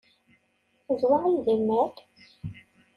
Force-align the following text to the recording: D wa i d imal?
D 0.99 1.01
wa 1.09 1.17
i 1.33 1.35
d 1.45 1.47
imal? 1.55 1.93